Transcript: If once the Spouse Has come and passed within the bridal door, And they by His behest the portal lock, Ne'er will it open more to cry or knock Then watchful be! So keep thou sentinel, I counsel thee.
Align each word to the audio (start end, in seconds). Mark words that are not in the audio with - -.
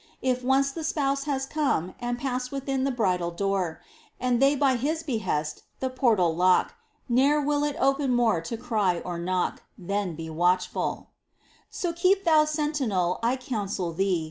If 0.23 0.43
once 0.43 0.71
the 0.71 0.83
Spouse 0.83 1.25
Has 1.25 1.45
come 1.45 1.93
and 1.99 2.17
passed 2.17 2.51
within 2.51 2.85
the 2.85 2.89
bridal 2.91 3.29
door, 3.29 3.81
And 4.19 4.41
they 4.41 4.55
by 4.55 4.75
His 4.75 5.03
behest 5.03 5.61
the 5.79 5.91
portal 5.91 6.35
lock, 6.35 6.73
Ne'er 7.07 7.39
will 7.39 7.63
it 7.63 7.75
open 7.79 8.11
more 8.15 8.41
to 8.41 8.57
cry 8.57 9.01
or 9.01 9.19
knock 9.19 9.61
Then 9.77 10.17
watchful 10.19 11.09
be! 11.11 11.13
So 11.69 11.93
keep 11.93 12.23
thou 12.23 12.45
sentinel, 12.45 13.19
I 13.21 13.35
counsel 13.37 13.93
thee. 13.93 14.19